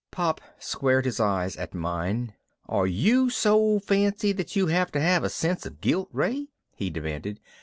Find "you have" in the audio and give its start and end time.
4.55-4.91